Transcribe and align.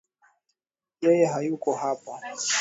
Yeye 1.03 1.25
hayuko 1.33 1.69
hapa 1.81 2.13
\ 2.19 2.23